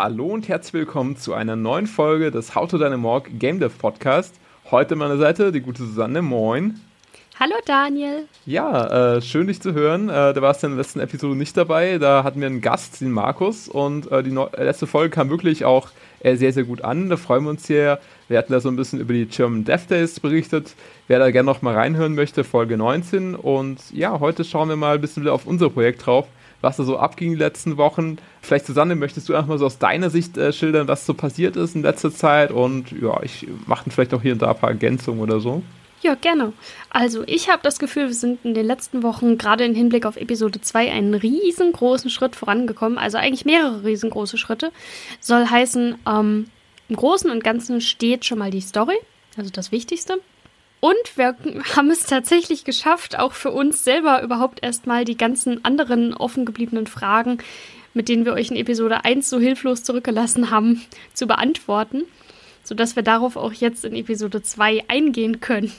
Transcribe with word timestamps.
Hallo 0.00 0.26
und 0.26 0.46
herzlich 0.46 0.74
willkommen 0.74 1.16
zu 1.16 1.34
einer 1.34 1.56
neuen 1.56 1.88
Folge 1.88 2.30
des 2.30 2.54
How 2.54 2.70
to 2.70 2.78
Dynamorg 2.78 3.30
Game 3.36 3.58
Dev 3.58 3.78
Podcast. 3.78 4.32
Heute 4.70 4.92
an 4.92 4.98
meiner 4.98 5.16
Seite 5.16 5.50
die 5.50 5.60
gute 5.60 5.82
Susanne. 5.82 6.22
Moin. 6.22 6.80
Hallo 7.40 7.56
Daniel. 7.66 8.28
Ja, 8.46 9.16
äh, 9.16 9.20
schön 9.20 9.48
dich 9.48 9.60
zu 9.60 9.74
hören. 9.74 10.08
Äh, 10.08 10.34
da 10.34 10.40
warst 10.40 10.62
du 10.62 10.68
in 10.68 10.74
der 10.74 10.84
letzten 10.84 11.00
Episode 11.00 11.34
nicht 11.34 11.56
dabei. 11.56 11.98
Da 11.98 12.22
hatten 12.22 12.38
wir 12.38 12.46
einen 12.46 12.60
Gast, 12.60 13.00
den 13.00 13.10
Markus. 13.10 13.68
Und 13.68 14.08
äh, 14.12 14.22
die 14.22 14.30
no 14.30 14.48
letzte 14.56 14.86
Folge 14.86 15.10
kam 15.10 15.30
wirklich 15.30 15.64
auch 15.64 15.88
äh, 16.20 16.36
sehr, 16.36 16.52
sehr 16.52 16.62
gut 16.62 16.82
an. 16.84 17.08
Da 17.10 17.16
freuen 17.16 17.42
wir 17.42 17.50
uns 17.50 17.66
sehr. 17.66 17.98
Wir 18.28 18.38
hatten 18.38 18.52
da 18.52 18.60
so 18.60 18.68
ein 18.68 18.76
bisschen 18.76 19.00
über 19.00 19.14
die 19.14 19.26
German 19.26 19.64
Dev 19.64 19.88
Days 19.88 20.20
berichtet. 20.20 20.76
Wer 21.08 21.18
da 21.18 21.32
gerne 21.32 21.46
noch 21.46 21.60
mal 21.60 21.74
reinhören 21.74 22.14
möchte, 22.14 22.44
Folge 22.44 22.76
19. 22.76 23.34
Und 23.34 23.80
ja, 23.92 24.20
heute 24.20 24.44
schauen 24.44 24.68
wir 24.68 24.76
mal 24.76 24.94
ein 24.94 25.00
bisschen 25.00 25.24
wieder 25.24 25.32
auf 25.32 25.44
unser 25.44 25.70
Projekt 25.70 26.06
drauf 26.06 26.28
was 26.60 26.76
da 26.76 26.84
so 26.84 26.98
abging 26.98 27.30
die 27.30 27.36
letzten 27.36 27.76
Wochen. 27.76 28.18
Vielleicht, 28.42 28.66
Susanne, 28.66 28.96
möchtest 28.96 29.28
du 29.28 29.34
einfach 29.34 29.48
mal 29.48 29.58
so 29.58 29.66
aus 29.66 29.78
deiner 29.78 30.10
Sicht 30.10 30.36
äh, 30.36 30.52
schildern, 30.52 30.88
was 30.88 31.06
so 31.06 31.14
passiert 31.14 31.56
ist 31.56 31.76
in 31.76 31.82
letzter 31.82 32.12
Zeit? 32.12 32.50
Und 32.50 32.92
ja, 32.92 33.22
ich 33.22 33.46
mache 33.66 33.90
vielleicht 33.90 34.14
auch 34.14 34.22
hier 34.22 34.32
und 34.32 34.42
da 34.42 34.50
ein 34.50 34.58
paar 34.58 34.70
Ergänzungen 34.70 35.20
oder 35.20 35.40
so. 35.40 35.62
Ja, 36.00 36.14
gerne. 36.14 36.52
Also 36.90 37.24
ich 37.26 37.48
habe 37.48 37.60
das 37.62 37.78
Gefühl, 37.78 38.06
wir 38.06 38.14
sind 38.14 38.44
in 38.44 38.54
den 38.54 38.66
letzten 38.66 39.02
Wochen 39.02 39.36
gerade 39.36 39.64
im 39.64 39.74
Hinblick 39.74 40.06
auf 40.06 40.16
Episode 40.16 40.60
2 40.60 40.92
einen 40.92 41.14
riesengroßen 41.14 42.10
Schritt 42.10 42.36
vorangekommen. 42.36 42.98
Also 42.98 43.18
eigentlich 43.18 43.44
mehrere 43.44 43.84
riesengroße 43.84 44.38
Schritte. 44.38 44.70
Soll 45.20 45.46
heißen, 45.46 45.96
ähm, 46.06 46.46
im 46.88 46.96
Großen 46.96 47.30
und 47.30 47.42
Ganzen 47.42 47.80
steht 47.80 48.24
schon 48.24 48.38
mal 48.38 48.50
die 48.50 48.60
Story, 48.60 48.96
also 49.36 49.50
das 49.50 49.72
Wichtigste. 49.72 50.20
Und 50.80 51.16
wir 51.16 51.34
haben 51.76 51.90
es 51.90 52.06
tatsächlich 52.06 52.64
geschafft, 52.64 53.18
auch 53.18 53.32
für 53.32 53.50
uns 53.50 53.82
selber 53.82 54.22
überhaupt 54.22 54.62
erstmal 54.62 55.04
die 55.04 55.16
ganzen 55.16 55.64
anderen 55.64 56.14
offen 56.14 56.44
gebliebenen 56.44 56.86
Fragen, 56.86 57.38
mit 57.94 58.08
denen 58.08 58.24
wir 58.24 58.34
euch 58.34 58.50
in 58.50 58.56
Episode 58.56 59.04
1 59.04 59.28
so 59.28 59.40
hilflos 59.40 59.82
zurückgelassen 59.82 60.50
haben, 60.50 60.82
zu 61.14 61.26
beantworten, 61.26 62.04
sodass 62.62 62.94
wir 62.94 63.02
darauf 63.02 63.36
auch 63.36 63.52
jetzt 63.52 63.84
in 63.84 63.96
Episode 63.96 64.42
2 64.42 64.84
eingehen 64.86 65.40
können. 65.40 65.72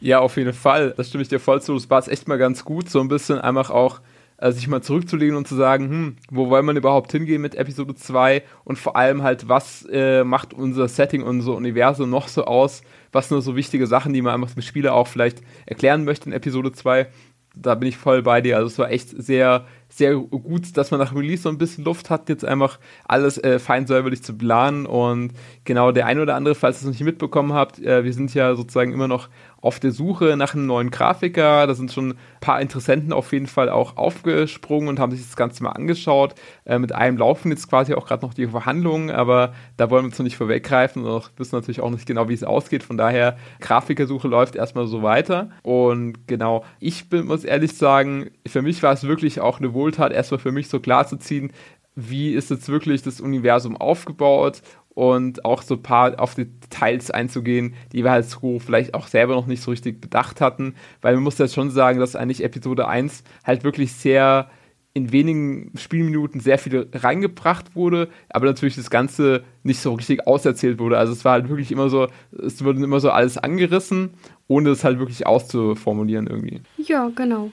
Ja, 0.00 0.18
auf 0.18 0.36
jeden 0.36 0.52
Fall. 0.52 0.92
Das 0.96 1.08
stimme 1.08 1.22
ich 1.22 1.28
dir 1.28 1.40
voll 1.40 1.62
zu. 1.62 1.72
Das 1.74 1.88
war 1.88 2.06
echt 2.06 2.28
mal 2.28 2.36
ganz 2.36 2.64
gut, 2.64 2.90
so 2.90 3.00
ein 3.00 3.08
bisschen 3.08 3.38
einfach 3.38 3.70
auch 3.70 4.00
äh, 4.38 4.52
sich 4.52 4.68
mal 4.68 4.82
zurückzulegen 4.82 5.36
und 5.36 5.48
zu 5.48 5.54
sagen, 5.54 5.88
hm, 5.88 6.16
wo 6.30 6.48
wollen 6.50 6.66
wir 6.66 6.74
überhaupt 6.74 7.12
hingehen 7.12 7.42
mit 7.42 7.54
Episode 7.54 7.94
2 7.94 8.42
und 8.64 8.78
vor 8.78 8.96
allem 8.96 9.22
halt, 9.22 9.48
was 9.48 9.86
äh, 9.90 10.24
macht 10.24 10.54
unser 10.54 10.88
Setting, 10.88 11.22
unser 11.22 11.54
Universum 11.54 12.10
noch 12.10 12.28
so 12.28 12.44
aus, 12.44 12.82
was 13.12 13.28
sind 13.28 13.40
so 13.40 13.56
wichtige 13.56 13.86
Sachen, 13.86 14.12
die 14.12 14.22
man 14.22 14.34
einfach 14.34 14.54
dem 14.54 14.62
Spieler 14.62 14.94
auch 14.94 15.06
vielleicht 15.06 15.42
erklären 15.66 16.04
möchte 16.04 16.26
in 16.26 16.32
Episode 16.32 16.72
2. 16.72 17.08
Da 17.54 17.74
bin 17.74 17.88
ich 17.88 17.96
voll 17.96 18.22
bei 18.22 18.42
dir. 18.42 18.56
Also 18.56 18.66
es 18.66 18.78
war 18.78 18.90
echt 18.90 19.08
sehr 19.10 19.64
sehr 19.88 20.16
gut, 20.16 20.76
dass 20.76 20.90
man 20.90 21.00
nach 21.00 21.14
Release 21.14 21.42
so 21.42 21.48
ein 21.48 21.58
bisschen 21.58 21.84
Luft 21.84 22.10
hat, 22.10 22.28
jetzt 22.28 22.44
einfach 22.44 22.78
alles 23.04 23.38
äh, 23.38 23.58
fein 23.58 23.86
säuberlich 23.86 24.22
zu 24.22 24.36
planen. 24.36 24.84
Und 24.84 25.32
genau 25.64 25.92
der 25.92 26.06
ein 26.06 26.18
oder 26.18 26.34
andere, 26.34 26.54
falls 26.54 26.76
ihr 26.76 26.80
es 26.80 26.84
noch 26.84 26.92
nicht 26.92 27.04
mitbekommen 27.04 27.52
habt, 27.52 27.78
äh, 27.78 28.04
wir 28.04 28.12
sind 28.12 28.34
ja 28.34 28.54
sozusagen 28.54 28.92
immer 28.92 29.08
noch 29.08 29.28
auf 29.60 29.80
der 29.80 29.90
Suche 29.90 30.36
nach 30.36 30.54
einem 30.54 30.66
neuen 30.66 30.90
Grafiker. 30.90 31.66
Da 31.66 31.74
sind 31.74 31.92
schon 31.92 32.10
ein 32.10 32.18
paar 32.40 32.60
Interessenten 32.60 33.12
auf 33.12 33.32
jeden 33.32 33.46
Fall 33.46 33.68
auch 33.68 33.96
aufgesprungen 33.96 34.88
und 34.88 34.98
haben 34.98 35.12
sich 35.12 35.26
das 35.26 35.36
Ganze 35.36 35.62
mal 35.62 35.70
angeschaut. 35.70 36.34
Äh, 36.64 36.78
mit 36.78 36.94
einem 36.94 37.16
laufen 37.16 37.50
jetzt 37.50 37.68
quasi 37.68 37.94
auch 37.94 38.06
gerade 38.06 38.24
noch 38.24 38.34
die 38.34 38.46
Verhandlungen, 38.46 39.10
aber 39.10 39.54
da 39.76 39.90
wollen 39.90 40.04
wir 40.04 40.08
uns 40.08 40.18
noch 40.18 40.24
nicht 40.24 40.36
vorweggreifen 40.36 41.04
und 41.04 41.10
auch 41.10 41.30
wissen 41.36 41.56
natürlich 41.56 41.80
auch 41.80 41.90
nicht 41.90 42.06
genau, 42.06 42.28
wie 42.28 42.34
es 42.34 42.44
ausgeht. 42.44 42.82
Von 42.82 42.96
daher, 42.96 43.36
Grafikersuche 43.60 44.28
läuft 44.28 44.56
erstmal 44.56 44.86
so 44.86 45.02
weiter. 45.02 45.50
Und 45.62 46.28
genau, 46.28 46.64
ich 46.78 47.08
bin, 47.08 47.26
muss 47.26 47.44
ehrlich 47.44 47.76
sagen, 47.76 48.30
für 48.46 48.62
mich 48.62 48.82
war 48.82 48.92
es 48.92 49.04
wirklich 49.04 49.40
auch 49.40 49.58
eine 49.58 49.74
Wohltat, 49.74 50.12
erstmal 50.12 50.40
für 50.40 50.52
mich 50.52 50.68
so 50.68 50.80
klar 50.80 51.06
zu 51.06 51.16
ziehen, 51.16 51.52
wie 51.96 52.32
ist 52.34 52.50
jetzt 52.50 52.68
wirklich 52.68 53.02
das 53.02 53.20
Universum 53.20 53.76
aufgebaut 53.76 54.60
und 54.96 55.44
auch 55.44 55.60
so 55.60 55.74
ein 55.74 55.82
paar 55.82 56.18
auf 56.18 56.34
die 56.34 56.46
Details 56.46 57.10
einzugehen, 57.10 57.74
die 57.92 58.02
wir 58.02 58.10
halt 58.10 58.24
so 58.24 58.58
vielleicht 58.58 58.94
auch 58.94 59.08
selber 59.08 59.34
noch 59.34 59.46
nicht 59.46 59.62
so 59.62 59.70
richtig 59.70 60.00
bedacht 60.00 60.40
hatten, 60.40 60.74
weil 61.02 61.14
man 61.14 61.22
muss 61.22 61.36
jetzt 61.36 61.54
schon 61.54 61.70
sagen, 61.70 62.00
dass 62.00 62.16
eigentlich 62.16 62.42
Episode 62.42 62.88
1 62.88 63.22
halt 63.44 63.62
wirklich 63.62 63.92
sehr 63.92 64.48
in 64.94 65.12
wenigen 65.12 65.70
Spielminuten 65.76 66.40
sehr 66.40 66.56
viel 66.58 66.88
reingebracht 66.94 67.76
wurde, 67.76 68.08
aber 68.30 68.46
natürlich 68.46 68.76
das 68.76 68.88
Ganze 68.88 69.44
nicht 69.62 69.80
so 69.80 69.92
richtig 69.92 70.26
auserzählt 70.26 70.78
wurde. 70.78 70.96
Also 70.96 71.12
es 71.12 71.26
war 71.26 71.32
halt 71.32 71.50
wirklich 71.50 71.70
immer 71.70 71.90
so, 71.90 72.08
es 72.32 72.64
wurde 72.64 72.82
immer 72.82 72.98
so 72.98 73.10
alles 73.10 73.36
angerissen, 73.36 74.14
ohne 74.48 74.70
es 74.70 74.82
halt 74.82 74.98
wirklich 74.98 75.26
auszuformulieren 75.26 76.26
irgendwie. 76.26 76.62
Ja, 76.78 77.10
genau. 77.14 77.50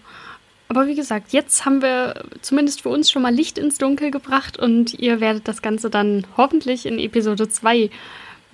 Aber 0.75 0.88
wie 0.88 0.95
gesagt, 0.95 1.34
jetzt 1.34 1.66
haben 1.66 1.84
wir 1.84 2.16
zumindest 2.41 2.81
für 2.81 2.89
uns 2.89 3.11
schon 3.11 3.22
mal 3.22 3.31
Licht 3.31 3.59
ins 3.59 3.78
Dunkel 3.78 4.09
gebracht 4.09 4.57
und 4.57 4.95
ihr 4.95 5.19
werdet 5.19 5.47
das 5.47 5.61
Ganze 5.61 5.91
dann 5.91 6.25
hoffentlich 6.35 6.88
in 6.88 6.97
Episode 6.97 7.47
2 7.47 7.91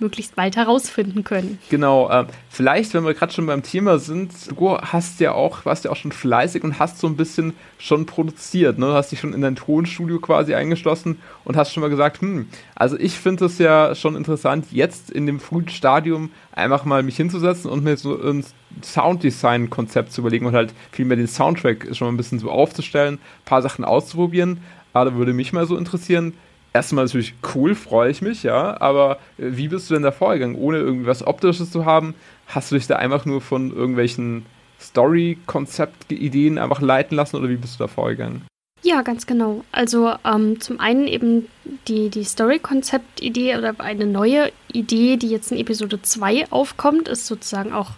möglichst 0.00 0.36
bald 0.36 0.56
herausfinden 0.56 1.24
können. 1.24 1.58
Genau, 1.68 2.08
äh, 2.10 2.26
vielleicht, 2.48 2.94
wenn 2.94 3.04
wir 3.04 3.14
gerade 3.14 3.32
schon 3.32 3.46
beim 3.46 3.62
Thema 3.62 3.98
sind, 3.98 4.32
du 4.56 4.76
hast 4.78 5.20
ja 5.20 5.32
auch, 5.32 5.64
warst 5.64 5.84
ja 5.84 5.90
auch 5.90 5.96
schon 5.96 6.12
fleißig 6.12 6.64
und 6.64 6.78
hast 6.78 6.98
so 6.98 7.06
ein 7.06 7.16
bisschen 7.16 7.54
schon 7.78 8.06
produziert, 8.06 8.78
ne? 8.78 8.86
Du 8.86 8.92
hast 8.92 9.12
dich 9.12 9.20
schon 9.20 9.32
in 9.32 9.40
dein 9.40 9.56
Tonstudio 9.56 10.18
quasi 10.18 10.54
eingeschlossen 10.54 11.18
und 11.44 11.56
hast 11.56 11.72
schon 11.72 11.80
mal 11.80 11.90
gesagt, 11.90 12.20
hm, 12.20 12.48
also 12.74 12.98
ich 12.98 13.14
finde 13.14 13.46
es 13.46 13.58
ja 13.58 13.94
schon 13.94 14.16
interessant, 14.16 14.66
jetzt 14.70 15.10
in 15.10 15.26
dem 15.26 15.40
frühen 15.40 15.68
Stadium 15.68 16.30
einfach 16.52 16.84
mal 16.84 17.02
mich 17.02 17.16
hinzusetzen 17.16 17.70
und 17.70 17.84
mir 17.84 17.96
so 17.96 18.20
ein 18.20 18.44
Sounddesign-Konzept 18.82 20.12
zu 20.12 20.20
überlegen 20.20 20.46
und 20.46 20.54
halt 20.54 20.72
vielmehr 20.92 21.16
den 21.16 21.26
Soundtrack 21.26 21.88
schon 21.92 22.06
mal 22.06 22.12
ein 22.12 22.16
bisschen 22.16 22.38
so 22.38 22.50
aufzustellen, 22.50 23.14
ein 23.14 23.44
paar 23.44 23.62
Sachen 23.62 23.84
auszuprobieren. 23.84 24.60
Aber 24.92 25.10
da 25.10 25.16
würde 25.16 25.32
mich 25.32 25.52
mal 25.52 25.66
so 25.66 25.76
interessieren, 25.76 26.34
erstmal 26.72 27.04
natürlich 27.04 27.34
cool, 27.54 27.74
freue 27.74 28.10
ich 28.10 28.22
mich, 28.22 28.42
ja, 28.42 28.80
aber 28.80 29.18
äh, 29.38 29.50
wie 29.50 29.68
bist 29.68 29.90
du 29.90 29.94
denn 29.94 30.02
da 30.02 30.12
vorgegangen? 30.12 30.56
Ohne 30.56 30.78
irgendwie 30.78 31.06
was 31.06 31.26
Optisches 31.26 31.70
zu 31.70 31.84
haben, 31.84 32.14
hast 32.46 32.70
du 32.70 32.76
dich 32.76 32.86
da 32.86 32.96
einfach 32.96 33.24
nur 33.24 33.40
von 33.40 33.74
irgendwelchen 33.74 34.46
Story-Konzept-Ideen 34.80 36.58
einfach 36.58 36.80
leiten 36.80 37.16
lassen 37.16 37.36
oder 37.36 37.48
wie 37.48 37.56
bist 37.56 37.78
du 37.78 37.84
da 37.84 37.88
vorgegangen? 37.88 38.46
Ja, 38.82 39.02
ganz 39.02 39.26
genau. 39.26 39.62
Also 39.72 40.14
ähm, 40.24 40.58
zum 40.60 40.80
einen 40.80 41.06
eben 41.06 41.48
die, 41.86 42.08
die 42.08 42.24
Story-Konzept-Idee 42.24 43.58
oder 43.58 43.74
eine 43.78 44.06
neue 44.06 44.50
Idee, 44.72 45.18
die 45.18 45.28
jetzt 45.28 45.52
in 45.52 45.58
Episode 45.58 46.00
2 46.00 46.50
aufkommt, 46.50 47.08
ist 47.08 47.26
sozusagen 47.26 47.72
auch, 47.72 47.90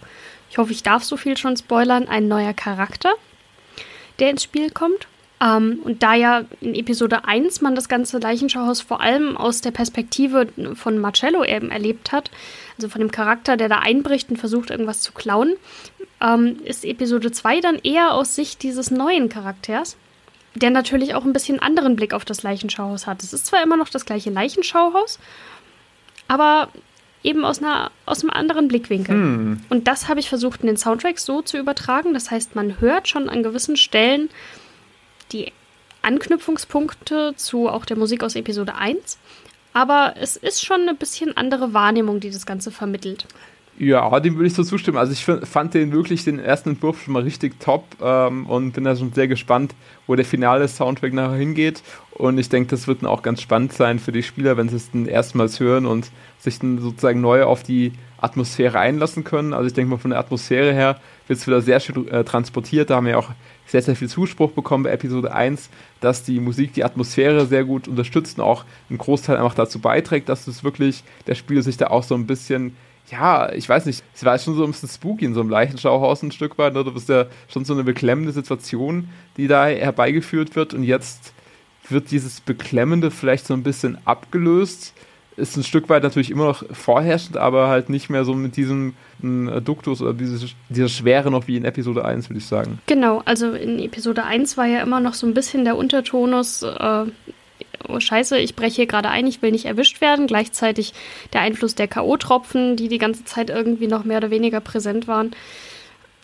ich 0.49 0.57
hoffe, 0.57 0.73
ich 0.73 0.83
darf 0.83 1.03
so 1.03 1.15
viel 1.15 1.37
schon 1.37 1.55
spoilern, 1.55 2.09
ein 2.09 2.27
neuer 2.27 2.53
Charakter, 2.53 3.13
der 4.19 4.31
ins 4.31 4.43
Spiel 4.43 4.71
kommt. 4.71 5.07
Ähm, 5.43 5.79
und 5.83 6.03
da 6.03 6.13
ja 6.13 6.45
in 6.61 6.73
Episode 6.73 7.25
1 7.25 7.61
man 7.61 7.75
das 7.75 7.89
ganze 7.89 8.17
Leichenschauhaus 8.19 8.81
vor 8.81 9.01
allem 9.01 9.35
aus 9.35 9.61
der 9.61 9.71
Perspektive 9.71 10.47
von 10.75 10.99
Marcello 10.99 11.43
eben 11.43 11.69
erlebt 11.69 12.11
hat, 12.11 12.31
also 12.77 12.87
von 12.87 13.01
dem 13.01 13.11
Charakter, 13.11 13.57
der 13.57 13.67
da 13.67 13.79
einbricht 13.79 14.29
und 14.29 14.37
versucht, 14.37 14.69
irgendwas 14.69 15.01
zu 15.01 15.11
klauen, 15.11 15.55
ähm, 16.21 16.57
ist 16.63 16.85
Episode 16.85 17.31
2 17.31 17.59
dann 17.59 17.79
eher 17.79 18.13
aus 18.13 18.35
Sicht 18.35 18.63
dieses 18.63 18.89
neuen 18.89 19.27
Charakters, 19.27 19.97
der 20.55 20.69
natürlich 20.69 21.13
auch 21.15 21.25
ein 21.25 21.33
bisschen 21.33 21.59
anderen 21.59 21.95
Blick 21.95 22.13
auf 22.13 22.23
das 22.23 22.43
Leichenschauhaus 22.43 23.05
hat. 23.05 23.21
Es 23.21 23.33
ist 23.33 23.47
zwar 23.47 23.61
immer 23.63 23.75
noch 23.75 23.89
das 23.89 24.05
gleiche 24.05 24.29
Leichenschauhaus, 24.29 25.19
aber 26.29 26.69
eben 27.21 27.43
aus, 27.43 27.59
einer, 27.59 27.91
aus 28.05 28.21
einem 28.21 28.29
anderen 28.29 28.67
Blickwinkel. 28.67 29.15
Hm. 29.15 29.61
Und 29.69 29.87
das 29.87 30.07
habe 30.07 30.19
ich 30.19 30.29
versucht, 30.29 30.61
in 30.61 30.67
den 30.67 30.77
Soundtracks 30.77 31.25
so 31.25 31.41
zu 31.41 31.57
übertragen. 31.57 32.13
Das 32.13 32.31
heißt, 32.31 32.55
man 32.55 32.79
hört 32.79 33.07
schon 33.07 33.29
an 33.29 33.43
gewissen 33.43 33.77
Stellen 33.77 34.29
die 35.33 35.51
Anknüpfungspunkte 36.01 37.33
zu 37.35 37.69
auch 37.69 37.85
der 37.85 37.97
Musik 37.97 38.23
aus 38.23 38.35
Episode 38.35 38.75
1. 38.75 39.17
Aber 39.73 40.13
es 40.19 40.37
ist 40.37 40.63
schon 40.63 40.81
eine 40.81 40.93
bisschen 40.93 41.35
andere 41.35 41.73
Wahrnehmung, 41.73 42.19
die 42.19 42.29
das 42.29 42.45
Ganze 42.45 42.71
vermittelt. 42.71 43.25
Ja, 43.79 44.19
dem 44.19 44.35
würde 44.35 44.47
ich 44.47 44.53
so 44.53 44.63
zustimmen. 44.63 44.97
Also 44.97 45.13
ich 45.13 45.25
fand 45.25 45.73
den 45.73 45.91
wirklich 45.91 46.23
den 46.23 46.37
ersten 46.37 46.69
Entwurf 46.69 47.01
schon 47.01 47.13
mal 47.13 47.23
richtig 47.23 47.59
top 47.59 47.83
ähm, 48.03 48.45
und 48.45 48.73
bin 48.73 48.83
da 48.83 48.95
schon 48.95 49.13
sehr 49.13 49.27
gespannt, 49.27 49.73
wo 50.05 50.13
der 50.13 50.25
finale 50.25 50.67
Soundtrack 50.67 51.11
nachher 51.11 51.37
hingeht. 51.37 51.81
Und 52.11 52.37
ich 52.37 52.49
denke, 52.49 52.69
das 52.69 52.87
wird 52.87 53.01
dann 53.01 53.09
auch 53.09 53.23
ganz 53.23 53.41
spannend 53.41 53.73
sein 53.73 53.97
für 53.97 54.11
die 54.11 54.21
Spieler, 54.21 54.57
wenn 54.57 54.69
sie 54.69 54.75
es 54.75 54.91
dann 54.91 55.07
erstmals 55.07 55.59
hören 55.59 55.87
und 55.87 56.11
sich 56.37 56.59
dann 56.59 56.77
sozusagen 56.77 57.19
neu 57.19 57.45
auf 57.45 57.63
die 57.63 57.93
Atmosphäre 58.21 58.77
einlassen 58.77 59.23
können. 59.23 59.53
Also 59.53 59.65
ich 59.65 59.73
denke 59.73 59.89
mal, 59.89 59.97
von 59.97 60.11
der 60.11 60.19
Atmosphäre 60.19 60.71
her 60.71 60.99
wird 61.27 61.39
es 61.39 61.47
wieder 61.47 61.61
sehr 61.61 61.79
schön 61.79 62.07
äh, 62.09 62.23
transportiert. 62.23 62.91
Da 62.91 62.97
haben 62.97 63.07
wir 63.07 63.17
auch 63.17 63.31
sehr, 63.65 63.81
sehr 63.81 63.95
viel 63.95 64.09
Zuspruch 64.09 64.51
bekommen 64.51 64.83
bei 64.83 64.91
Episode 64.91 65.33
1, 65.33 65.69
dass 65.99 66.23
die 66.23 66.39
Musik 66.39 66.73
die 66.73 66.83
Atmosphäre 66.83 67.45
sehr 67.45 67.63
gut 67.63 67.87
unterstützt 67.87 68.37
und 68.37 68.43
auch 68.43 68.65
einen 68.89 68.97
Großteil 68.97 69.37
einfach 69.37 69.55
dazu 69.55 69.79
beiträgt, 69.79 70.29
dass 70.29 70.47
es 70.47 70.63
wirklich, 70.63 71.03
der 71.27 71.35
Spieler 71.35 71.61
sich 71.61 71.77
da 71.77 71.87
auch 71.87 72.03
so 72.03 72.15
ein 72.15 72.27
bisschen 72.27 72.75
ja, 73.11 73.51
ich 73.51 73.67
weiß 73.67 73.85
nicht, 73.85 74.03
es 74.15 74.23
war 74.23 74.37
schon 74.39 74.55
so 74.55 74.63
ein 74.63 74.71
bisschen 74.71 74.89
spooky 74.89 75.25
in 75.25 75.33
so 75.33 75.41
einem 75.41 75.49
Leichenschauhaus 75.49 76.23
ein 76.23 76.31
Stück 76.31 76.57
weit. 76.57 76.73
Ne? 76.73 76.83
Das 76.83 76.95
ist 76.95 77.09
ja 77.09 77.25
schon 77.47 77.65
so 77.65 77.73
eine 77.73 77.83
beklemmende 77.83 78.31
Situation, 78.31 79.09
die 79.35 79.47
da 79.47 79.65
herbeigeführt 79.65 80.55
wird. 80.55 80.73
Und 80.73 80.83
jetzt 80.83 81.33
wird 81.89 82.11
dieses 82.11 82.39
Beklemmende 82.39 83.11
vielleicht 83.11 83.45
so 83.45 83.53
ein 83.53 83.63
bisschen 83.63 83.97
abgelöst 84.05 84.93
ist 85.35 85.57
ein 85.57 85.63
Stück 85.63 85.89
weit 85.89 86.03
natürlich 86.03 86.31
immer 86.31 86.45
noch 86.45 86.63
vorherrschend, 86.71 87.37
aber 87.37 87.67
halt 87.67 87.89
nicht 87.89 88.09
mehr 88.09 88.25
so 88.25 88.33
mit 88.33 88.55
diesem 88.55 88.93
äh, 89.21 89.61
Duktus 89.61 90.01
oder 90.01 90.13
diese, 90.13 90.47
dieser 90.69 90.89
Schwere 90.89 91.31
noch 91.31 91.47
wie 91.47 91.57
in 91.57 91.65
Episode 91.65 92.05
1, 92.05 92.29
würde 92.29 92.39
ich 92.39 92.45
sagen. 92.45 92.79
Genau, 92.87 93.21
also 93.25 93.51
in 93.51 93.79
Episode 93.79 94.23
1 94.23 94.57
war 94.57 94.65
ja 94.65 94.81
immer 94.81 94.99
noch 94.99 95.13
so 95.13 95.25
ein 95.27 95.33
bisschen 95.33 95.65
der 95.65 95.75
Untertonus 95.75 96.63
äh, 96.63 97.05
oh 97.87 97.99
scheiße, 97.99 98.37
ich 98.37 98.55
breche 98.55 98.75
hier 98.77 98.87
gerade 98.87 99.09
ein, 99.09 99.27
ich 99.27 99.41
will 99.41 99.51
nicht 99.51 99.65
erwischt 99.65 100.01
werden. 100.01 100.27
Gleichzeitig 100.27 100.93
der 101.33 101.41
Einfluss 101.41 101.75
der 101.75 101.87
K.O.-Tropfen, 101.87 102.75
die 102.75 102.87
die 102.87 102.97
ganze 102.97 103.25
Zeit 103.25 103.49
irgendwie 103.49 103.87
noch 103.87 104.03
mehr 104.03 104.17
oder 104.17 104.29
weniger 104.29 104.59
präsent 104.59 105.07
waren. 105.07 105.31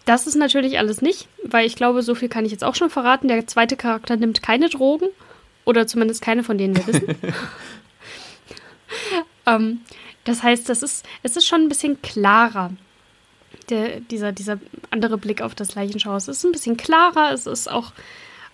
Das 0.06 0.26
ist 0.26 0.36
natürlich 0.36 0.80
alles 0.80 1.02
nicht, 1.02 1.28
weil 1.44 1.68
ich 1.68 1.76
glaube, 1.76 2.02
so 2.02 2.16
viel 2.16 2.30
kann 2.30 2.46
ich 2.46 2.52
jetzt 2.52 2.64
auch 2.64 2.76
schon 2.76 2.90
verraten. 2.90 3.28
Der 3.28 3.46
zweite 3.48 3.76
Charakter 3.76 4.16
nimmt 4.16 4.42
keine 4.42 4.70
Drogen 4.70 5.08
oder 5.66 5.86
zumindest 5.86 6.22
keine, 6.22 6.44
von 6.44 6.58
denen 6.58 6.76
wir 6.76 6.88
wissen. 6.88 7.08
ähm, 9.56 9.82
das 10.24 10.44
heißt, 10.44 10.70
das 10.70 10.84
ist, 10.84 11.06
es 11.24 11.36
ist 11.36 11.48
schon 11.48 11.62
ein 11.62 11.70
bisschen 11.70 12.02
klarer, 12.02 12.72
der, 13.70 14.00
dieser, 14.00 14.32
dieser 14.32 14.60
andere 14.90 15.18
Blick 15.18 15.42
auf 15.42 15.56
das 15.56 15.76
Leichenschauhaus. 15.76 16.28
Es 16.28 16.38
ist 16.38 16.44
ein 16.44 16.52
bisschen 16.52 16.78
klarer, 16.78 17.34
es 17.34 17.48
ist 17.48 17.70
auch, 17.70 17.94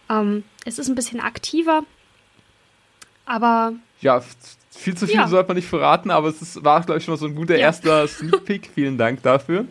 ähm, 0.09 0.43
es 0.65 0.79
ist 0.79 0.87
ein 0.87 0.95
bisschen 0.95 1.19
aktiver, 1.19 1.83
aber... 3.25 3.73
Ja, 4.01 4.21
viel 4.71 4.95
zu 4.95 5.07
viel 5.07 5.15
ja. 5.15 5.27
sollte 5.27 5.47
man 5.47 5.57
nicht 5.57 5.67
verraten, 5.67 6.11
aber 6.11 6.27
es 6.27 6.41
ist, 6.41 6.63
war, 6.63 6.81
glaube 6.81 6.99
ich, 6.99 7.05
schon 7.05 7.13
mal 7.13 7.17
so 7.17 7.25
ein 7.25 7.35
guter 7.35 7.55
ja. 7.55 7.61
erster 7.61 8.07
Sneak 8.07 8.45
Peek. 8.45 8.69
Vielen 8.75 8.97
Dank 8.97 9.23
dafür. 9.23 9.65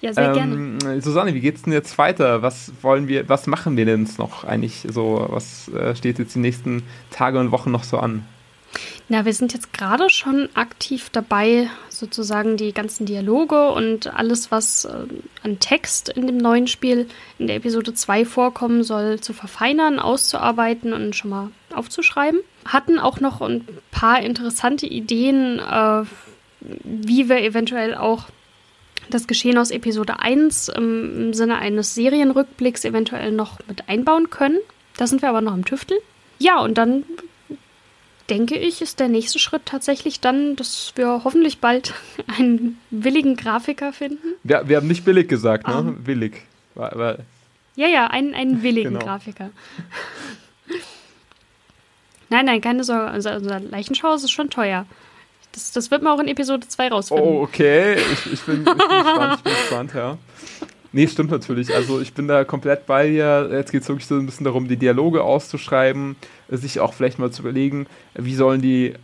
Ja, 0.00 0.12
sehr 0.12 0.34
ähm, 0.34 0.78
gerne. 0.78 1.00
Susanne, 1.02 1.34
wie 1.34 1.40
geht's 1.40 1.62
denn 1.62 1.72
jetzt 1.72 1.96
weiter? 1.98 2.42
Was 2.42 2.72
wollen 2.82 3.06
wir, 3.06 3.28
was 3.28 3.46
machen 3.46 3.76
wir 3.76 3.84
denn 3.84 4.08
noch 4.18 4.44
eigentlich 4.44 4.86
so? 4.90 5.26
Was 5.28 5.68
äh, 5.68 5.94
steht 5.94 6.18
jetzt 6.18 6.34
die 6.34 6.40
nächsten 6.40 6.82
Tage 7.10 7.38
und 7.38 7.52
Wochen 7.52 7.70
noch 7.70 7.84
so 7.84 7.98
an? 7.98 8.26
Na, 9.12 9.24
wir 9.24 9.34
sind 9.34 9.52
jetzt 9.52 9.72
gerade 9.72 10.08
schon 10.08 10.48
aktiv 10.54 11.10
dabei, 11.10 11.68
sozusagen 11.88 12.56
die 12.56 12.72
ganzen 12.72 13.06
Dialoge 13.06 13.72
und 13.72 14.06
alles, 14.14 14.52
was 14.52 14.84
äh, 14.84 15.06
an 15.42 15.58
Text 15.58 16.10
in 16.10 16.28
dem 16.28 16.36
neuen 16.36 16.68
Spiel 16.68 17.08
in 17.36 17.48
der 17.48 17.56
Episode 17.56 17.92
2 17.92 18.24
vorkommen 18.24 18.84
soll, 18.84 19.18
zu 19.18 19.32
verfeinern, 19.32 19.98
auszuarbeiten 19.98 20.92
und 20.92 21.16
schon 21.16 21.30
mal 21.30 21.50
aufzuschreiben. 21.74 22.38
Hatten 22.64 23.00
auch 23.00 23.18
noch 23.18 23.40
ein 23.40 23.66
paar 23.90 24.22
interessante 24.22 24.86
Ideen, 24.86 25.58
äh, 25.58 26.04
wie 26.84 27.28
wir 27.28 27.38
eventuell 27.38 27.96
auch 27.96 28.26
das 29.08 29.26
Geschehen 29.26 29.58
aus 29.58 29.72
Episode 29.72 30.20
1 30.20 30.68
im, 30.68 31.20
im 31.20 31.34
Sinne 31.34 31.58
eines 31.58 31.96
Serienrückblicks 31.96 32.84
eventuell 32.84 33.32
noch 33.32 33.58
mit 33.66 33.88
einbauen 33.88 34.30
können. 34.30 34.60
Da 34.96 35.08
sind 35.08 35.20
wir 35.20 35.30
aber 35.30 35.40
noch 35.40 35.54
im 35.54 35.64
Tüftel. 35.64 35.98
Ja, 36.38 36.60
und 36.60 36.78
dann 36.78 37.02
denke 38.30 38.56
ich, 38.56 38.80
ist 38.80 39.00
der 39.00 39.08
nächste 39.08 39.38
Schritt 39.38 39.66
tatsächlich 39.66 40.20
dann, 40.20 40.56
dass 40.56 40.92
wir 40.94 41.22
hoffentlich 41.24 41.58
bald 41.58 41.94
einen 42.38 42.78
willigen 42.90 43.36
Grafiker 43.36 43.92
finden. 43.92 44.34
Ja, 44.44 44.68
wir 44.68 44.76
haben 44.76 44.86
nicht 44.86 45.04
billig 45.04 45.28
gesagt, 45.28 45.66
ne? 45.66 45.78
Um, 45.78 45.88
ähm. 45.88 46.06
willig. 46.06 46.42
War, 46.74 46.96
war 46.96 47.18
ja, 47.76 47.88
ja, 47.88 48.06
einen, 48.06 48.34
einen 48.34 48.62
willigen 48.62 48.94
genau. 48.94 49.04
Grafiker. 49.04 49.50
nein, 52.28 52.46
nein, 52.46 52.60
keine 52.60 52.84
Sorge. 52.84 53.14
Unser, 53.14 53.36
unser 53.36 53.60
Leichenschauhaus 53.60 54.22
ist 54.22 54.30
schon 54.30 54.50
teuer. 54.50 54.86
Das, 55.52 55.72
das 55.72 55.90
wird 55.90 56.02
man 56.02 56.12
auch 56.12 56.20
in 56.20 56.28
Episode 56.28 56.68
2 56.68 56.88
rausfinden. 56.88 57.26
Oh, 57.26 57.42
okay. 57.42 57.94
Ich, 57.94 58.32
ich, 58.32 58.40
bin, 58.42 58.60
ich 58.60 58.64
bin 58.64 58.64
gespannt, 58.64 59.34
ich 59.38 59.42
bin 59.42 59.52
gespannt, 59.60 59.94
ja. 59.94 60.18
Nee, 60.92 61.06
stimmt 61.06 61.30
natürlich. 61.30 61.74
Also 61.74 62.00
ich 62.00 62.14
bin 62.14 62.26
da 62.26 62.44
komplett 62.44 62.86
bei 62.86 63.08
dir. 63.08 63.48
Jetzt 63.52 63.70
geht 63.70 63.82
es 63.82 63.88
wirklich 63.88 64.06
so 64.06 64.16
ein 64.16 64.26
bisschen 64.26 64.44
darum, 64.44 64.66
die 64.66 64.76
Dialoge 64.76 65.22
auszuschreiben, 65.22 66.16
sich 66.48 66.80
auch 66.80 66.94
vielleicht 66.94 67.18
mal 67.18 67.30
zu 67.30 67.42
überlegen, 67.42 67.86
wie 68.14 68.34
sollen 68.34 68.60
die 68.60 68.94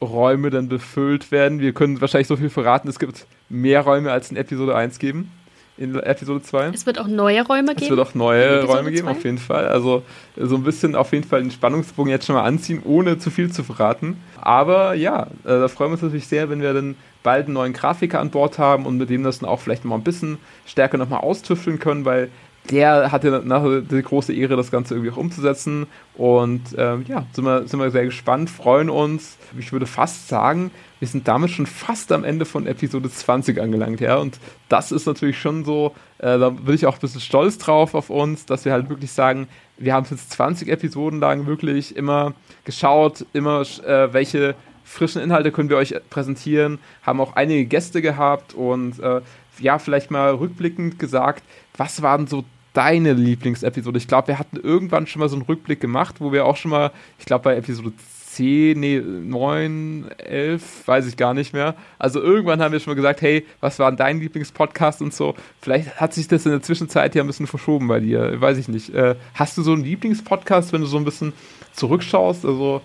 Räume 0.00 0.50
dann 0.50 0.68
befüllt 0.68 1.30
werden. 1.30 1.60
Wir 1.60 1.72
können 1.72 2.00
wahrscheinlich 2.00 2.28
so 2.28 2.36
viel 2.36 2.50
verraten, 2.50 2.88
es 2.88 2.98
gibt 2.98 3.26
mehr 3.48 3.82
Räume 3.82 4.12
als 4.12 4.30
in 4.30 4.36
Episode 4.36 4.74
1 4.74 4.98
geben 4.98 5.30
in 5.78 5.94
Episode 5.94 6.42
2. 6.42 6.70
Es 6.74 6.86
wird 6.86 6.98
auch 6.98 7.06
neue 7.06 7.42
Räume 7.46 7.74
geben. 7.74 7.84
Es 7.84 7.90
wird 7.90 8.00
auch 8.00 8.14
neue 8.14 8.64
Räume 8.64 8.90
geben, 8.90 9.06
2? 9.06 9.10
auf 9.12 9.24
jeden 9.24 9.38
Fall. 9.38 9.68
Also 9.68 10.02
so 10.36 10.56
ein 10.56 10.64
bisschen 10.64 10.94
auf 10.94 11.12
jeden 11.12 11.24
Fall 11.24 11.40
den 11.40 11.50
Spannungsbogen 11.50 12.10
jetzt 12.10 12.26
schon 12.26 12.34
mal 12.34 12.42
anziehen, 12.42 12.82
ohne 12.84 13.18
zu 13.18 13.30
viel 13.30 13.50
zu 13.50 13.62
verraten. 13.62 14.18
Aber 14.40 14.94
ja, 14.94 15.28
äh, 15.44 15.48
da 15.48 15.68
freuen 15.68 15.90
wir 15.90 15.94
uns 15.94 16.02
natürlich 16.02 16.26
sehr, 16.26 16.50
wenn 16.50 16.60
wir 16.60 16.74
dann 16.74 16.96
bald 17.22 17.46
einen 17.46 17.54
neuen 17.54 17.72
Grafiker 17.72 18.20
an 18.20 18.30
Bord 18.30 18.58
haben 18.58 18.86
und 18.86 18.98
mit 18.98 19.10
dem 19.10 19.22
das 19.22 19.40
dann 19.40 19.48
auch 19.48 19.60
vielleicht 19.60 19.84
mal 19.84 19.96
ein 19.96 20.04
bisschen 20.04 20.38
stärker 20.66 20.98
nochmal 20.98 21.20
austüfteln 21.20 21.78
können, 21.78 22.04
weil 22.04 22.30
der 22.70 23.10
hatte 23.12 23.42
nachher 23.44 23.80
die 23.80 24.02
große 24.02 24.32
Ehre, 24.32 24.56
das 24.56 24.70
Ganze 24.70 24.94
irgendwie 24.94 25.10
auch 25.10 25.16
umzusetzen. 25.16 25.86
Und 26.14 26.62
ähm, 26.76 27.04
ja, 27.08 27.24
sind 27.32 27.44
wir, 27.44 27.66
sind 27.66 27.80
wir 27.80 27.90
sehr 27.90 28.04
gespannt, 28.04 28.50
freuen 28.50 28.90
uns. 28.90 29.38
Ich 29.58 29.72
würde 29.72 29.86
fast 29.86 30.28
sagen, 30.28 30.70
wir 30.98 31.08
sind 31.08 31.28
damit 31.28 31.50
schon 31.50 31.66
fast 31.66 32.12
am 32.12 32.24
Ende 32.24 32.44
von 32.44 32.66
Episode 32.66 33.08
20 33.08 33.60
angelangt, 33.60 34.00
ja. 34.00 34.16
Und 34.16 34.38
das 34.68 34.92
ist 34.92 35.06
natürlich 35.06 35.38
schon 35.38 35.64
so, 35.64 35.94
äh, 36.18 36.38
da 36.38 36.50
bin 36.50 36.74
ich 36.74 36.86
auch 36.86 36.94
ein 36.94 37.00
bisschen 37.00 37.20
stolz 37.20 37.58
drauf 37.58 37.94
auf 37.94 38.10
uns, 38.10 38.44
dass 38.46 38.64
wir 38.64 38.72
halt 38.72 38.90
wirklich 38.90 39.12
sagen, 39.12 39.48
wir 39.78 39.94
haben 39.94 40.06
jetzt 40.10 40.32
20 40.32 40.68
Episoden 40.68 41.20
lang 41.20 41.46
wirklich 41.46 41.96
immer 41.96 42.34
geschaut, 42.64 43.24
immer 43.32 43.62
äh, 43.86 44.12
welche 44.12 44.56
frischen 44.88 45.22
Inhalte 45.22 45.52
können 45.52 45.68
wir 45.68 45.76
euch 45.76 45.94
präsentieren, 46.10 46.78
haben 47.02 47.20
auch 47.20 47.36
einige 47.36 47.66
Gäste 47.66 48.02
gehabt 48.02 48.54
und 48.54 48.98
äh, 49.00 49.20
ja, 49.60 49.78
vielleicht 49.78 50.10
mal 50.10 50.34
rückblickend 50.34 50.98
gesagt, 50.98 51.42
was 51.76 52.02
waren 52.02 52.26
so 52.26 52.44
deine 52.72 53.12
Lieblingsepisode? 53.12 53.98
Ich 53.98 54.08
glaube, 54.08 54.28
wir 54.28 54.38
hatten 54.38 54.56
irgendwann 54.56 55.06
schon 55.06 55.20
mal 55.20 55.28
so 55.28 55.36
einen 55.36 55.44
Rückblick 55.44 55.80
gemacht, 55.80 56.16
wo 56.20 56.32
wir 56.32 56.46
auch 56.46 56.56
schon 56.56 56.70
mal, 56.70 56.92
ich 57.18 57.26
glaube 57.26 57.44
bei 57.44 57.56
Episode 57.56 57.92
10, 58.30 58.78
nee, 58.78 59.00
9, 59.00 60.10
11, 60.18 60.86
weiß 60.86 61.06
ich 61.06 61.16
gar 61.16 61.34
nicht 61.34 61.52
mehr. 61.52 61.74
Also 61.98 62.22
irgendwann 62.22 62.62
haben 62.62 62.72
wir 62.72 62.80
schon 62.80 62.92
mal 62.92 62.96
gesagt, 62.96 63.20
hey, 63.20 63.46
was 63.60 63.78
war 63.78 63.90
dein 63.90 64.20
Lieblingspodcast 64.20 65.02
und 65.02 65.12
so. 65.12 65.34
Vielleicht 65.60 66.00
hat 66.00 66.14
sich 66.14 66.28
das 66.28 66.46
in 66.46 66.52
der 66.52 66.62
Zwischenzeit 66.62 67.14
ja 67.14 67.22
ein 67.22 67.26
bisschen 67.26 67.46
verschoben 67.48 67.88
bei 67.88 68.00
dir, 68.00 68.40
weiß 68.40 68.58
ich 68.58 68.68
nicht. 68.68 68.94
Äh, 68.94 69.16
hast 69.34 69.58
du 69.58 69.62
so 69.62 69.72
einen 69.72 69.84
Lieblingspodcast, 69.84 70.72
wenn 70.72 70.82
du 70.82 70.86
so 70.86 70.98
ein 70.98 71.04
bisschen 71.04 71.32
zurückschaust? 71.72 72.46
Also 72.46 72.80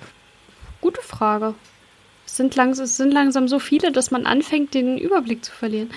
Gute 0.81 1.01
Frage. 1.01 1.53
Es 2.33 2.37
sind, 2.37 2.55
langs 2.55 2.79
es 2.79 2.97
sind 2.97 3.13
langsam 3.13 3.47
so 3.47 3.59
viele, 3.59 3.91
dass 3.91 4.09
man 4.09 4.25
anfängt, 4.25 4.73
den 4.73 4.97
Überblick 4.97 5.45
zu 5.45 5.51
verlieren. 5.51 5.91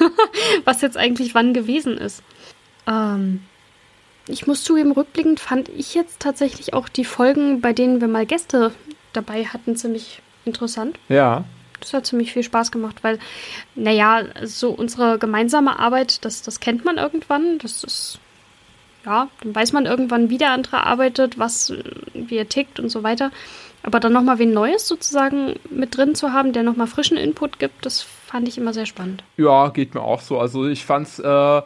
was 0.64 0.80
jetzt 0.80 0.96
eigentlich 0.96 1.36
wann 1.36 1.54
gewesen 1.54 1.96
ist. 1.96 2.24
Ähm, 2.88 3.40
ich 4.26 4.48
muss 4.48 4.64
zugeben, 4.64 4.90
rückblickend 4.90 5.38
fand 5.38 5.68
ich 5.68 5.94
jetzt 5.94 6.18
tatsächlich 6.18 6.74
auch 6.74 6.88
die 6.88 7.04
Folgen, 7.04 7.60
bei 7.60 7.72
denen 7.72 8.00
wir 8.00 8.08
mal 8.08 8.26
Gäste 8.26 8.72
dabei 9.12 9.44
hatten, 9.44 9.76
ziemlich 9.76 10.22
interessant. 10.44 10.98
Ja. 11.08 11.44
Das 11.78 11.94
hat 11.94 12.04
ziemlich 12.04 12.32
viel 12.32 12.42
Spaß 12.42 12.72
gemacht, 12.72 13.04
weil, 13.04 13.20
naja, 13.76 14.24
so 14.42 14.70
unsere 14.70 15.20
gemeinsame 15.20 15.78
Arbeit, 15.78 16.24
das, 16.24 16.42
das 16.42 16.58
kennt 16.58 16.84
man 16.84 16.96
irgendwann. 16.96 17.58
Das 17.58 17.84
ist, 17.84 18.18
ja, 19.06 19.28
dann 19.40 19.54
weiß 19.54 19.72
man 19.72 19.86
irgendwann, 19.86 20.30
wie 20.30 20.38
der 20.38 20.50
andere 20.50 20.84
arbeitet, 20.84 21.38
was, 21.38 21.72
wie 22.12 22.38
er 22.38 22.48
tickt 22.48 22.80
und 22.80 22.88
so 22.88 23.04
weiter. 23.04 23.30
Aber 23.84 24.00
dann 24.00 24.12
nochmal 24.12 24.38
wen 24.38 24.52
Neues 24.52 24.88
sozusagen 24.88 25.54
mit 25.70 25.96
drin 25.96 26.14
zu 26.14 26.32
haben, 26.32 26.52
der 26.52 26.62
nochmal 26.62 26.86
frischen 26.86 27.16
Input 27.16 27.58
gibt, 27.58 27.86
das 27.86 28.02
fand 28.02 28.48
ich 28.48 28.58
immer 28.58 28.72
sehr 28.72 28.86
spannend. 28.86 29.22
Ja, 29.36 29.68
geht 29.68 29.94
mir 29.94 30.02
auch 30.02 30.20
so. 30.20 30.40
Also 30.40 30.66
ich 30.66 30.84
fand's, 30.84 31.18
äh, 31.18 31.62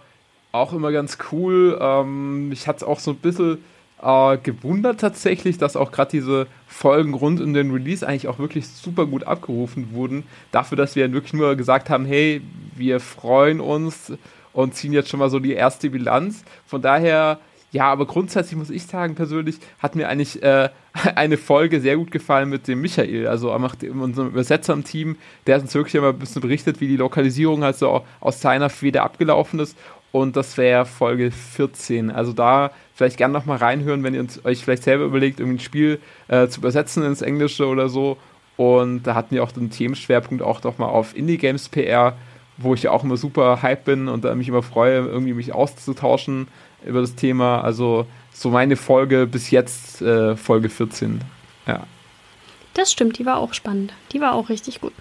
auch 0.53 0.73
immer 0.73 0.93
ganz 0.93 1.19
cool. 1.33 1.79
Ähm, 1.81 2.51
ich 2.53 2.67
hatte 2.67 2.79
es 2.79 2.83
auch 2.83 2.99
so 2.99 3.13
ein 3.13 3.19
bisschen 3.19 3.59
äh, 4.03 4.37
gewundert 4.39 5.01
tatsächlich, 5.01 5.59
dass 5.59 5.77
auch 5.77 5.93
gerade 5.93 6.11
diese 6.11 6.47
Folgen 6.67 7.15
rund 7.15 7.41
um 7.41 7.55
den 7.55 7.71
Release 7.71 8.07
eigentlich 8.07 8.29
auch 8.29 8.39
wirklich 8.39 8.69
super 8.69 9.07
gut 9.07 9.25
abgerufen 9.25 9.93
wurden. 9.93 10.25
Dafür, 10.53 10.77
dass 10.77 10.97
wir 10.97 11.13
wirklich 11.13 11.35
nur 11.35 11.57
gesagt 11.57 11.91
haben, 11.91 12.05
hey, 12.05 12.43
wir 12.77 13.01
freuen 13.01 13.61
uns 13.61 14.13
und 14.53 14.75
ziehen 14.75 14.93
jetzt 14.93 15.09
schon 15.09 15.21
mal 15.21 15.31
so 15.31 15.39
die 15.39 15.53
erste 15.53 15.91
Bilanz. 15.91 16.45
Von 16.67 16.83
daher, 16.83 17.39
ja, 17.71 17.85
aber 17.85 18.07
grundsätzlich 18.07 18.57
muss 18.57 18.71
ich 18.71 18.87
sagen, 18.87 19.15
persönlich 19.15 19.59
hat 19.79 19.95
mir 19.95 20.09
eigentlich 20.09 20.43
äh, 20.43 20.71
eine 21.15 21.37
Folge 21.37 21.81
sehr 21.81 21.97
gut 21.97 22.11
gefallen 22.11 22.49
mit 22.49 22.67
dem 22.67 22.81
Michael, 22.81 23.27
also 23.27 23.53
unserem 23.53 24.29
Übersetzer 24.29 24.73
im 24.73 24.85
Team, 24.85 25.17
der 25.47 25.61
uns 25.61 25.75
wirklich 25.75 25.95
immer 25.95 26.09
ein 26.09 26.19
bisschen 26.19 26.43
berichtet, 26.43 26.81
wie 26.81 26.89
die 26.89 26.97
Lokalisierung 26.97 27.63
halt 27.63 27.77
so 27.77 28.05
aus 28.21 28.41
seiner 28.41 28.71
Feder 28.71 29.05
abgelaufen 29.05 29.61
ist 29.61 29.77
und 30.11 30.37
das 30.37 30.57
wäre 30.57 30.87
Folge 30.87 31.31
14. 31.31 32.11
Also 32.11 32.33
da 32.33 32.71
vielleicht 32.95 33.19
gerne 33.19 33.35
nochmal 33.35 33.59
reinhören, 33.59 34.03
wenn 34.03 34.15
ihr 34.15 34.27
euch 34.45 34.65
vielleicht 34.65 34.85
selber 34.85 35.05
überlegt, 35.05 35.41
irgendwie 35.41 35.59
ein 35.59 35.61
Spiel 35.61 36.01
äh, 36.29 36.49
zu 36.49 36.61
übersetzen 36.61 37.03
ins 37.03 37.23
Englische 37.23 37.67
oder 37.67 37.89
so. 37.89 38.17
Und 38.57 39.05
da 39.05 39.15
hatten 39.15 39.35
wir 39.35 39.45
auch 39.45 39.53
den 39.53 39.71
Themenschwerpunkt 39.71 40.43
auch 40.43 40.61
doch 40.61 40.79
mal 40.79 40.87
auf 40.87 41.17
Indie-Games 41.17 41.69
PR, 41.69 42.17
wo 42.59 42.75
ich 42.75 42.83
ja 42.83 42.91
auch 42.91 43.05
immer 43.05 43.17
super 43.17 43.63
hype 43.63 43.85
bin 43.85 44.09
und 44.09 44.25
da 44.25 44.35
mich 44.35 44.49
immer 44.49 44.63
freue, 44.63 44.99
irgendwie 44.99 45.33
mich 45.33 45.55
auszutauschen 45.55 46.49
über 46.85 47.01
das 47.01 47.15
Thema. 47.15 47.63
Also 47.63 48.07
so 48.33 48.51
meine 48.51 48.77
Folge 48.77 49.27
bis 49.27 49.51
jetzt, 49.51 50.03
äh, 50.03 50.37
Folge 50.37 50.69
14. 50.69 51.21
Ja. 51.67 51.85
Das 52.75 52.93
stimmt, 52.93 53.19
die 53.19 53.27
war 53.27 53.39
auch 53.39 53.55
spannend. 53.55 53.95
Die 54.13 54.21
war 54.21 54.35
auch 54.35 54.49
richtig 54.49 54.81
gut. 54.81 54.93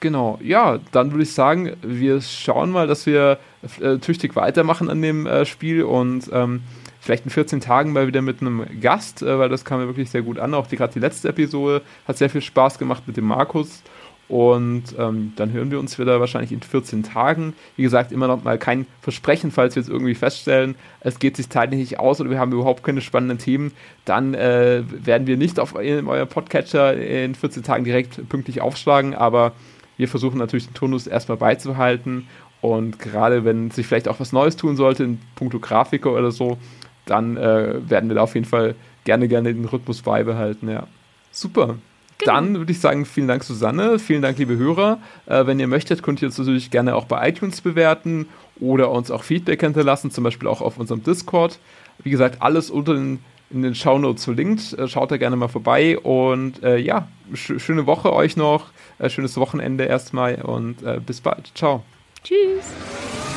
Genau, 0.00 0.38
ja, 0.42 0.78
dann 0.92 1.10
würde 1.10 1.24
ich 1.24 1.34
sagen, 1.34 1.76
wir 1.82 2.22
schauen 2.22 2.70
mal, 2.70 2.86
dass 2.86 3.04
wir 3.04 3.38
äh, 3.80 3.98
tüchtig 3.98 4.34
weitermachen 4.34 4.88
an 4.88 5.02
dem 5.02 5.26
äh, 5.26 5.44
Spiel 5.44 5.82
und 5.82 6.30
ähm, 6.32 6.62
vielleicht 7.00 7.26
in 7.26 7.30
14 7.30 7.60
Tagen 7.60 7.92
mal 7.92 8.06
wieder 8.06 8.22
mit 8.22 8.40
einem 8.40 8.64
Gast, 8.80 9.20
äh, 9.20 9.38
weil 9.38 9.50
das 9.50 9.66
kam 9.66 9.80
mir 9.80 9.86
wirklich 9.86 10.10
sehr 10.10 10.22
gut 10.22 10.38
an. 10.38 10.54
Auch 10.54 10.68
gerade 10.68 10.94
die 10.94 11.00
letzte 11.00 11.28
Episode 11.28 11.82
hat 12.08 12.16
sehr 12.16 12.30
viel 12.30 12.40
Spaß 12.40 12.78
gemacht 12.78 13.02
mit 13.06 13.18
dem 13.18 13.26
Markus. 13.26 13.82
Und 14.30 14.94
ähm, 14.96 15.32
dann 15.34 15.50
hören 15.50 15.72
wir 15.72 15.80
uns 15.80 15.98
wieder 15.98 16.20
wahrscheinlich 16.20 16.52
in 16.52 16.62
14 16.62 17.02
Tagen. 17.02 17.52
Wie 17.74 17.82
gesagt, 17.82 18.12
immer 18.12 18.28
noch 18.28 18.44
mal 18.44 18.58
kein 18.58 18.86
Versprechen, 19.00 19.50
falls 19.50 19.74
wir 19.74 19.82
jetzt 19.82 19.90
irgendwie 19.90 20.14
feststellen, 20.14 20.76
es 21.00 21.18
geht 21.18 21.36
sich 21.36 21.50
zeitlich 21.50 21.80
nicht 21.80 21.98
aus 21.98 22.20
oder 22.20 22.30
wir 22.30 22.38
haben 22.38 22.52
überhaupt 22.52 22.84
keine 22.84 23.00
spannenden 23.00 23.38
Themen, 23.38 23.72
dann 24.04 24.34
äh, 24.34 24.84
werden 24.86 25.26
wir 25.26 25.36
nicht 25.36 25.58
auf 25.58 25.74
euer 25.74 26.26
Podcatcher 26.26 26.94
in 26.96 27.34
14 27.34 27.64
Tagen 27.64 27.82
direkt 27.82 28.28
pünktlich 28.28 28.60
aufschlagen, 28.60 29.16
aber 29.16 29.50
wir 29.96 30.06
versuchen 30.06 30.38
natürlich 30.38 30.68
den 30.68 30.74
Turnus 30.74 31.08
erstmal 31.08 31.38
beizubehalten 31.38 32.28
und 32.60 33.00
gerade 33.00 33.44
wenn 33.44 33.72
sich 33.72 33.88
vielleicht 33.88 34.06
auch 34.06 34.20
was 34.20 34.32
Neues 34.32 34.54
tun 34.54 34.76
sollte 34.76 35.02
in 35.02 35.18
puncto 35.34 35.58
Grafiker 35.58 36.12
oder 36.12 36.30
so, 36.30 36.56
dann 37.04 37.36
äh, 37.36 37.80
werden 37.90 38.08
wir 38.08 38.14
da 38.14 38.22
auf 38.22 38.36
jeden 38.36 38.46
Fall 38.46 38.76
gerne, 39.02 39.26
gerne 39.26 39.52
den 39.52 39.64
Rhythmus 39.64 40.02
beibehalten, 40.02 40.68
ja. 40.68 40.86
Super. 41.32 41.78
Genau. 42.20 42.34
Dann 42.34 42.58
würde 42.58 42.70
ich 42.70 42.80
sagen, 42.80 43.06
vielen 43.06 43.28
Dank, 43.28 43.44
Susanne. 43.44 43.98
Vielen 43.98 44.22
Dank, 44.22 44.38
liebe 44.38 44.56
Hörer. 44.56 44.98
Äh, 45.26 45.46
wenn 45.46 45.58
ihr 45.58 45.66
möchtet, 45.66 46.02
könnt 46.02 46.20
ihr 46.22 46.28
uns 46.28 46.38
natürlich 46.38 46.70
gerne 46.70 46.94
auch 46.94 47.06
bei 47.06 47.28
iTunes 47.28 47.60
bewerten 47.62 48.28
oder 48.60 48.90
uns 48.90 49.10
auch 49.10 49.22
Feedback 49.22 49.60
hinterlassen, 49.60 50.10
zum 50.10 50.24
Beispiel 50.24 50.46
auch 50.46 50.60
auf 50.60 50.78
unserem 50.78 51.02
Discord. 51.02 51.58
Wie 52.02 52.10
gesagt, 52.10 52.42
alles 52.42 52.70
unter 52.70 52.94
den, 52.94 53.20
in 53.50 53.62
den 53.62 53.74
Shownotes 53.74 54.24
verlinkt. 54.24 54.74
Äh, 54.74 54.86
schaut 54.86 55.10
da 55.10 55.16
gerne 55.16 55.36
mal 55.36 55.48
vorbei 55.48 55.98
und 55.98 56.62
äh, 56.62 56.76
ja, 56.76 57.08
sch 57.34 57.54
schöne 57.58 57.86
Woche 57.86 58.12
euch 58.12 58.36
noch. 58.36 58.66
Äh, 58.98 59.08
schönes 59.08 59.36
Wochenende 59.38 59.84
erstmal 59.84 60.36
und 60.42 60.82
äh, 60.82 61.00
bis 61.04 61.22
bald. 61.22 61.50
Ciao. 61.54 61.82
Tschüss. 62.22 63.29